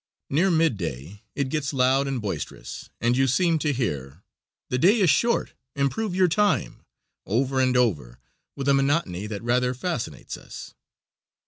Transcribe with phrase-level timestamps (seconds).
[0.31, 4.23] Near mid day it gets loud and boisterous, and you seem to hear:
[4.69, 6.83] "The day is short, improve your time,"
[7.27, 8.19] over and over
[8.55, 10.73] with a monotony that rather fascinates us.